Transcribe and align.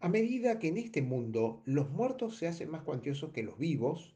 A 0.00 0.08
medida 0.08 0.60
que 0.60 0.68
en 0.68 0.76
este 0.76 1.02
mundo 1.02 1.60
los 1.64 1.90
muertos 1.90 2.36
se 2.36 2.46
hacen 2.46 2.70
más 2.70 2.82
cuantiosos 2.82 3.32
que 3.32 3.42
los 3.42 3.58
vivos, 3.58 4.14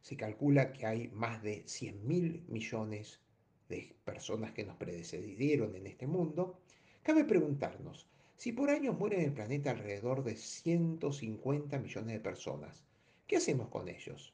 se 0.00 0.16
calcula 0.16 0.72
que 0.72 0.86
hay 0.86 1.08
más 1.08 1.42
de 1.42 1.64
100 1.66 2.06
mil 2.06 2.44
millones 2.46 3.20
de 3.68 3.96
personas 4.04 4.52
que 4.52 4.64
nos 4.64 4.76
predecedieron 4.76 5.74
en 5.74 5.88
este 5.88 6.06
mundo, 6.06 6.60
cabe 7.02 7.24
preguntarnos, 7.24 8.06
si 8.36 8.52
por 8.52 8.70
año 8.70 8.92
mueren 8.92 9.18
en 9.18 9.26
el 9.26 9.32
planeta 9.32 9.72
alrededor 9.72 10.22
de 10.22 10.36
150 10.36 11.76
millones 11.80 12.12
de 12.12 12.20
personas, 12.20 12.84
¿qué 13.26 13.38
hacemos 13.38 13.68
con 13.68 13.88
ellos? 13.88 14.32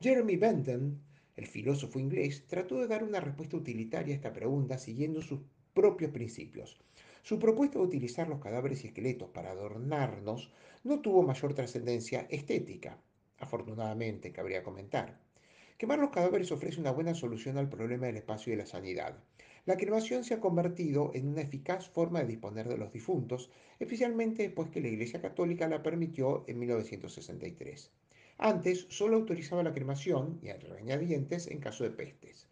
Jeremy 0.00 0.36
Bentham, 0.36 0.98
el 1.36 1.46
filósofo 1.46 2.00
inglés, 2.00 2.44
trató 2.48 2.80
de 2.80 2.88
dar 2.88 3.04
una 3.04 3.20
respuesta 3.20 3.56
utilitaria 3.56 4.14
a 4.14 4.16
esta 4.16 4.32
pregunta 4.32 4.78
siguiendo 4.78 5.22
sus 5.22 5.42
propios 5.74 6.10
principios. 6.10 6.80
Su 7.24 7.38
propuesta 7.38 7.78
de 7.78 7.86
utilizar 7.86 8.28
los 8.28 8.38
cadáveres 8.38 8.84
y 8.84 8.88
esqueletos 8.88 9.30
para 9.30 9.52
adornarnos 9.52 10.52
no 10.82 11.00
tuvo 11.00 11.22
mayor 11.22 11.54
trascendencia 11.54 12.26
estética, 12.28 12.98
afortunadamente, 13.38 14.30
cabría 14.30 14.62
comentar. 14.62 15.18
Quemar 15.78 16.00
los 16.00 16.10
cadáveres 16.10 16.52
ofrece 16.52 16.82
una 16.82 16.90
buena 16.90 17.14
solución 17.14 17.56
al 17.56 17.70
problema 17.70 18.04
del 18.04 18.18
espacio 18.18 18.52
y 18.52 18.56
de 18.56 18.62
la 18.62 18.68
sanidad. 18.68 19.16
La 19.64 19.78
cremación 19.78 20.22
se 20.22 20.34
ha 20.34 20.40
convertido 20.40 21.12
en 21.14 21.28
una 21.28 21.40
eficaz 21.40 21.88
forma 21.88 22.20
de 22.20 22.26
disponer 22.26 22.68
de 22.68 22.76
los 22.76 22.92
difuntos, 22.92 23.50
especialmente 23.78 24.42
después 24.42 24.68
que 24.68 24.82
la 24.82 24.88
Iglesia 24.88 25.22
Católica 25.22 25.66
la 25.66 25.82
permitió 25.82 26.44
en 26.46 26.58
1963. 26.58 27.90
Antes 28.36 28.86
solo 28.90 29.16
autorizaba 29.16 29.62
la 29.62 29.72
cremación 29.72 30.40
y 30.42 30.52
regañadientes 30.52 31.46
en 31.46 31.60
caso 31.60 31.84
de 31.84 31.90
pestes. 31.90 32.48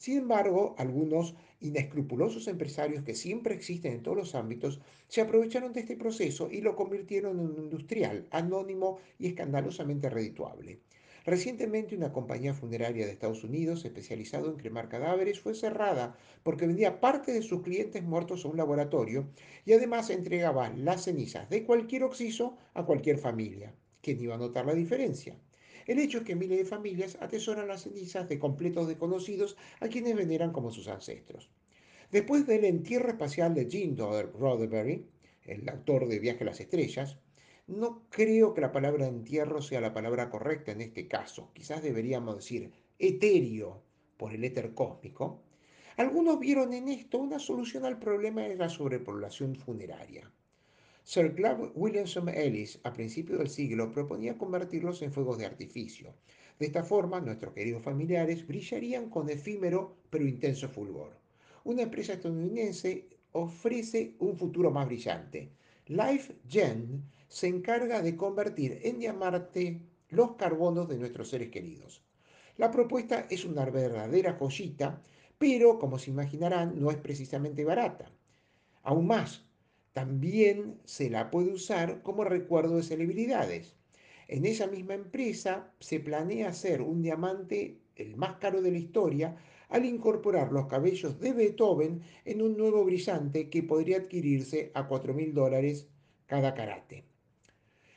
Sin 0.00 0.16
embargo, 0.16 0.74
algunos 0.78 1.34
inescrupulosos 1.60 2.48
empresarios 2.48 3.04
que 3.04 3.14
siempre 3.14 3.54
existen 3.54 3.92
en 3.92 4.02
todos 4.02 4.16
los 4.16 4.34
ámbitos 4.34 4.80
se 5.08 5.20
aprovecharon 5.20 5.74
de 5.74 5.80
este 5.80 5.94
proceso 5.94 6.48
y 6.50 6.62
lo 6.62 6.74
convirtieron 6.74 7.38
en 7.38 7.50
un 7.50 7.58
industrial, 7.58 8.26
anónimo 8.30 8.96
y 9.18 9.26
escandalosamente 9.26 10.08
redituable. 10.08 10.80
Recientemente 11.26 11.94
una 11.94 12.14
compañía 12.14 12.54
funeraria 12.54 13.04
de 13.04 13.12
Estados 13.12 13.44
Unidos 13.44 13.84
especializada 13.84 14.46
en 14.46 14.56
cremar 14.56 14.88
cadáveres 14.88 15.38
fue 15.38 15.54
cerrada 15.54 16.16
porque 16.44 16.66
vendía 16.66 16.98
parte 16.98 17.32
de 17.32 17.42
sus 17.42 17.60
clientes 17.60 18.02
muertos 18.02 18.46
a 18.46 18.48
un 18.48 18.56
laboratorio 18.56 19.28
y 19.66 19.74
además 19.74 20.08
entregaba 20.08 20.70
las 20.70 21.04
cenizas 21.04 21.50
de 21.50 21.64
cualquier 21.64 22.04
occiso 22.04 22.56
a 22.72 22.86
cualquier 22.86 23.18
familia. 23.18 23.74
¿Quién 24.00 24.18
iba 24.18 24.36
a 24.36 24.38
notar 24.38 24.64
la 24.64 24.72
diferencia? 24.72 25.36
El 25.86 25.98
hecho 25.98 26.18
es 26.18 26.24
que 26.24 26.36
miles 26.36 26.58
de 26.58 26.64
familias 26.64 27.16
atesoran 27.20 27.68
las 27.68 27.82
cenizas 27.82 28.28
de 28.28 28.38
completos 28.38 28.88
desconocidos 28.88 29.56
a 29.80 29.88
quienes 29.88 30.14
veneran 30.14 30.52
como 30.52 30.70
sus 30.70 30.88
ancestros. 30.88 31.50
Después 32.10 32.46
del 32.46 32.64
entierro 32.64 33.08
espacial 33.08 33.54
de 33.54 33.70
Gene 33.70 33.96
Roddenberry, 33.96 35.06
el 35.44 35.68
autor 35.68 36.08
de 36.08 36.18
Viaje 36.18 36.44
a 36.44 36.46
las 36.46 36.60
Estrellas, 36.60 37.18
no 37.66 38.02
creo 38.10 38.52
que 38.52 38.60
la 38.60 38.72
palabra 38.72 39.06
entierro 39.06 39.62
sea 39.62 39.80
la 39.80 39.94
palabra 39.94 40.28
correcta 40.28 40.72
en 40.72 40.80
este 40.80 41.06
caso. 41.06 41.50
Quizás 41.54 41.82
deberíamos 41.82 42.36
decir 42.36 42.72
etéreo 42.98 43.82
por 44.16 44.34
el 44.34 44.44
éter 44.44 44.74
cósmico. 44.74 45.42
Algunos 45.96 46.40
vieron 46.40 46.72
en 46.72 46.88
esto 46.88 47.18
una 47.18 47.38
solución 47.38 47.84
al 47.84 47.98
problema 47.98 48.42
de 48.42 48.56
la 48.56 48.68
sobrepoblación 48.68 49.54
funeraria. 49.54 50.30
Sir 51.12 51.34
Clive 51.34 51.72
Williamson 51.74 52.28
Ellis, 52.28 52.78
a 52.84 52.92
principios 52.92 53.40
del 53.40 53.48
siglo, 53.48 53.90
proponía 53.90 54.38
convertirlos 54.38 55.02
en 55.02 55.10
fuegos 55.10 55.38
de 55.38 55.44
artificio. 55.44 56.14
De 56.56 56.66
esta 56.66 56.84
forma, 56.84 57.20
nuestros 57.20 57.52
queridos 57.52 57.82
familiares 57.82 58.46
brillarían 58.46 59.10
con 59.10 59.28
efímero 59.28 59.96
pero 60.08 60.24
intenso 60.24 60.68
fulgor. 60.68 61.18
Una 61.64 61.82
empresa 61.82 62.12
estadounidense 62.12 63.08
ofrece 63.32 64.14
un 64.20 64.36
futuro 64.36 64.70
más 64.70 64.86
brillante. 64.86 65.50
Life 65.88 66.36
Gen 66.48 67.02
se 67.26 67.48
encarga 67.48 68.02
de 68.02 68.14
convertir 68.14 68.78
en 68.84 69.00
diamante 69.00 69.80
los 70.10 70.36
carbonos 70.36 70.88
de 70.88 70.98
nuestros 70.98 71.28
seres 71.28 71.50
queridos. 71.50 72.04
La 72.56 72.70
propuesta 72.70 73.26
es 73.28 73.44
una 73.44 73.64
verdadera 73.64 74.34
joyita, 74.34 75.02
pero 75.38 75.76
como 75.80 75.98
se 75.98 76.12
imaginarán, 76.12 76.80
no 76.80 76.88
es 76.92 76.98
precisamente 76.98 77.64
barata. 77.64 78.12
Aún 78.84 79.08
más, 79.08 79.49
también 79.92 80.80
se 80.84 81.10
la 81.10 81.30
puede 81.30 81.52
usar 81.52 82.02
como 82.02 82.24
recuerdo 82.24 82.76
de 82.76 82.82
celebridades. 82.82 83.76
En 84.28 84.46
esa 84.46 84.66
misma 84.66 84.94
empresa 84.94 85.72
se 85.80 85.98
planea 85.98 86.50
hacer 86.50 86.82
un 86.82 87.02
diamante 87.02 87.78
el 87.96 88.16
más 88.16 88.36
caro 88.36 88.62
de 88.62 88.70
la 88.70 88.78
historia 88.78 89.36
al 89.68 89.84
incorporar 89.84 90.52
los 90.52 90.66
cabellos 90.66 91.20
de 91.20 91.32
Beethoven 91.32 92.02
en 92.24 92.42
un 92.42 92.56
nuevo 92.56 92.84
brillante 92.84 93.50
que 93.50 93.62
podría 93.62 93.98
adquirirse 93.98 94.70
a 94.74 94.86
4 94.86 95.14
mil 95.14 95.34
dólares 95.34 95.88
cada 96.26 96.54
karate. 96.54 97.09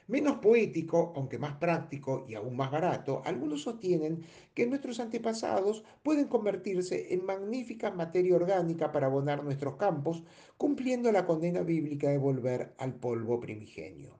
Menos 0.08 0.38
poético, 0.40 1.14
aunque 1.16 1.40
más 1.40 1.56
práctico 1.56 2.26
y 2.28 2.36
aún 2.36 2.58
más 2.58 2.72
barato, 2.72 3.22
algunos 3.24 3.62
sostienen 3.62 4.24
que 4.54 4.68
nuestros 4.68 5.00
antepasados 5.00 5.84
pueden 6.04 6.28
convertirse 6.28 7.14
en 7.14 7.26
magnífica 7.26 7.90
materia 7.92 8.36
orgánica 8.36 8.92
para 8.92 9.08
abonar 9.08 9.44
nuestros 9.44 9.78
campos, 9.78 10.24
cumpliendo 10.58 11.12
la 11.12 11.26
condena 11.26 11.62
bíblica 11.62 12.10
de 12.10 12.18
volver 12.18 12.74
al 12.78 12.96
polvo 12.96 13.40
primigenio. 13.40 14.18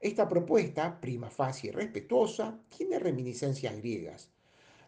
Esta 0.00 0.28
propuesta, 0.28 1.00
prima 1.00 1.30
facie 1.30 1.70
y 1.70 1.72
respetuosa, 1.72 2.60
tiene 2.68 2.98
reminiscencias 2.98 3.76
griegas. 3.78 4.30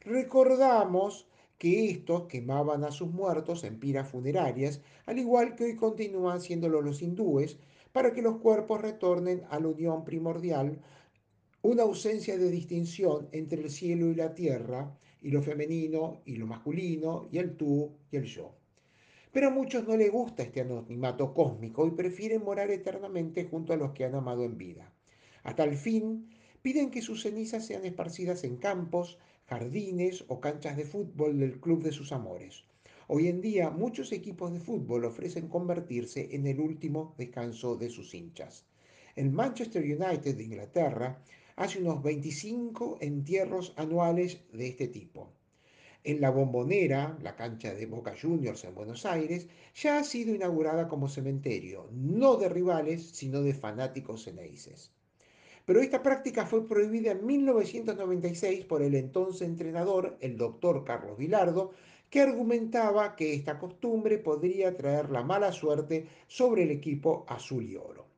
Recordamos 0.03 1.27
que 1.61 1.91
estos 1.91 2.23
quemaban 2.23 2.85
a 2.85 2.91
sus 2.91 3.13
muertos 3.13 3.65
en 3.65 3.79
piras 3.79 4.09
funerarias, 4.09 4.81
al 5.05 5.19
igual 5.19 5.57
que 5.57 5.65
hoy 5.65 5.77
continúan 5.77 6.39
haciéndolo 6.39 6.81
los 6.81 7.03
hindúes, 7.03 7.59
para 7.93 8.15
que 8.15 8.23
los 8.23 8.39
cuerpos 8.39 8.81
retornen 8.81 9.43
a 9.51 9.61
la 9.61 9.69
unión 9.69 10.03
primordial, 10.03 10.81
una 11.61 11.83
ausencia 11.83 12.39
de 12.39 12.51
distinción 12.51 13.29
entre 13.33 13.61
el 13.61 13.69
cielo 13.69 14.07
y 14.07 14.15
la 14.15 14.35
tierra, 14.35 14.97
y 15.21 15.33
lo 15.33 15.43
femenino 15.43 16.23
y 16.25 16.37
lo 16.37 16.47
masculino, 16.47 17.29
y 17.31 17.37
el 17.37 17.59
tú 17.59 17.93
y 18.11 18.17
el 18.17 18.25
yo. 18.25 18.55
Pero 19.31 19.49
a 19.49 19.51
muchos 19.51 19.87
no 19.87 19.99
les 19.99 20.11
gusta 20.11 20.43
este 20.43 20.63
anonimato 20.63 21.35
cósmico 21.35 21.87
y 21.87 21.91
prefieren 21.91 22.43
morar 22.43 22.71
eternamente 22.71 23.45
junto 23.45 23.75
a 23.75 23.77
los 23.77 23.93
que 23.93 24.07
han 24.07 24.15
amado 24.15 24.45
en 24.45 24.57
vida. 24.57 24.95
A 25.43 25.55
tal 25.55 25.77
fin, 25.77 26.31
piden 26.63 26.91
que 26.91 27.03
sus 27.03 27.23
cenizas 27.23 27.67
sean 27.67 27.85
esparcidas 27.85 28.45
en 28.45 28.57
campos, 28.57 29.19
jardines 29.51 30.25
o 30.29 30.41
canchas 30.41 30.77
de 30.77 30.85
fútbol 30.85 31.41
del 31.41 31.59
club 31.59 31.83
de 31.83 31.91
sus 31.91 32.13
amores. 32.13 32.63
Hoy 33.09 33.27
en 33.27 33.41
día 33.41 33.69
muchos 33.71 34.13
equipos 34.13 34.53
de 34.53 34.61
fútbol 34.61 35.05
ofrecen 35.05 35.49
convertirse 35.49 36.29
en 36.37 36.47
el 36.47 36.61
último 36.61 37.17
descanso 37.19 37.75
de 37.75 37.91
sus 37.91 38.15
hinchas. 38.15 38.65
El 39.17 39.33
Manchester 39.33 39.83
United 39.83 40.37
de 40.37 40.45
Inglaterra 40.45 41.21
hace 41.57 41.81
unos 41.81 42.01
25 42.01 42.99
entierros 43.01 43.75
anuales 43.77 44.39
de 44.53 44.69
este 44.69 44.87
tipo. 44.87 45.33
En 46.05 46.21
la 46.21 46.31
Bombonera, 46.31 47.19
la 47.21 47.35
cancha 47.35 47.75
de 47.75 47.87
Boca 47.87 48.15
Juniors 48.23 48.63
en 48.63 48.77
Buenos 48.77 49.05
Aires, 49.05 49.49
ya 49.75 49.99
ha 49.99 50.05
sido 50.05 50.33
inaugurada 50.33 50.87
como 50.87 51.09
cementerio, 51.09 51.89
no 51.91 52.37
de 52.37 52.49
rivales, 52.49 53.11
sino 53.11 53.43
de 53.43 53.55
fanáticos 53.55 54.23
ceneices. 54.27 54.93
Pero 55.71 55.83
esta 55.83 56.03
práctica 56.03 56.47
fue 56.47 56.67
prohibida 56.67 57.13
en 57.13 57.25
1996 57.25 58.65
por 58.65 58.83
el 58.83 58.97
entonces 58.97 59.47
entrenador, 59.47 60.17
el 60.21 60.37
doctor 60.37 60.83
Carlos 60.83 61.17
Vilardo, 61.17 61.71
que 62.11 62.19
argumentaba 62.21 63.15
que 63.15 63.35
esta 63.35 63.57
costumbre 63.57 64.19
podría 64.19 64.77
traer 64.77 65.11
la 65.11 65.23
mala 65.23 65.53
suerte 65.53 66.09
sobre 66.27 66.65
el 66.65 66.73
equipo 66.73 67.25
azul 67.29 67.65
y 67.71 67.77
oro. 67.77 68.09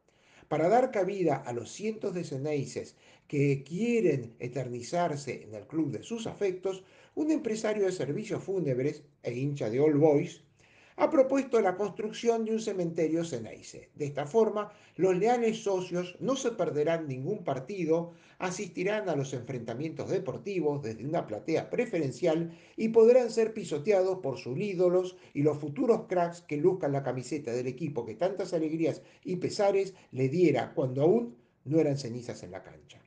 Para 0.48 0.70
dar 0.70 0.90
cabida 0.90 1.36
a 1.36 1.52
los 1.52 1.70
cientos 1.70 2.14
de 2.14 2.24
ceneices 2.24 2.96
que 3.28 3.62
quieren 3.62 4.34
eternizarse 4.38 5.42
en 5.42 5.54
el 5.54 5.66
club 5.66 5.90
de 5.90 6.02
sus 6.02 6.26
afectos, 6.26 6.84
un 7.14 7.30
empresario 7.30 7.84
de 7.84 7.92
servicios 7.92 8.42
fúnebres 8.42 9.04
e 9.22 9.34
hincha 9.34 9.68
de 9.68 9.78
All 9.78 9.98
Boys 9.98 10.42
ha 10.96 11.10
propuesto 11.10 11.60
la 11.60 11.76
construcción 11.76 12.44
de 12.44 12.52
un 12.52 12.60
cementerio 12.60 13.24
Ceneice. 13.24 13.90
De 13.94 14.06
esta 14.06 14.26
forma, 14.26 14.72
los 14.96 15.16
leales 15.16 15.62
socios 15.62 16.16
no 16.20 16.36
se 16.36 16.52
perderán 16.52 17.08
ningún 17.08 17.44
partido, 17.44 18.12
asistirán 18.38 19.08
a 19.08 19.16
los 19.16 19.32
enfrentamientos 19.32 20.10
deportivos 20.10 20.82
desde 20.82 21.06
una 21.06 21.26
platea 21.26 21.70
preferencial 21.70 22.56
y 22.76 22.88
podrán 22.88 23.30
ser 23.30 23.54
pisoteados 23.54 24.18
por 24.18 24.38
sus 24.38 24.58
ídolos 24.58 25.16
y 25.34 25.42
los 25.42 25.58
futuros 25.58 26.02
cracks 26.08 26.42
que 26.42 26.56
luzcan 26.56 26.92
la 26.92 27.02
camiseta 27.02 27.52
del 27.52 27.66
equipo 27.66 28.04
que 28.04 28.14
tantas 28.14 28.52
alegrías 28.52 29.02
y 29.24 29.36
pesares 29.36 29.94
le 30.10 30.28
diera 30.28 30.74
cuando 30.74 31.02
aún 31.02 31.36
no 31.64 31.78
eran 31.78 31.96
cenizas 31.96 32.42
en 32.42 32.50
la 32.50 32.62
cancha. 32.62 33.00